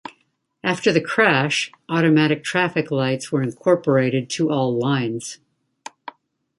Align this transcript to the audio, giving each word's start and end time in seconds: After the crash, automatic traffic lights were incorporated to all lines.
After 0.63 0.91
the 0.91 0.99
crash, 0.99 1.71
automatic 1.87 2.43
traffic 2.43 2.89
lights 2.89 3.31
were 3.31 3.43
incorporated 3.43 4.31
to 4.31 4.49
all 4.49 4.75
lines. 4.75 5.37